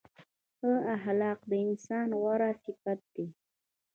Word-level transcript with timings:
ښه 0.57 0.71
اخلاق 0.95 1.39
د 1.49 1.51
انسان 1.65 2.07
غوره 2.19 2.51
صفت 2.63 2.99
دی. 3.13 3.27